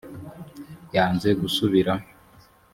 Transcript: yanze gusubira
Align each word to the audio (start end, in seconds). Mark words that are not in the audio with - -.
yanze 0.95 1.29
gusubira 1.41 1.93